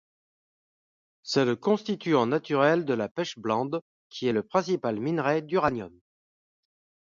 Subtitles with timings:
[1.21, 5.93] C'est le constituant naturel de la pechblende, qui est le principal minerai d'uranium.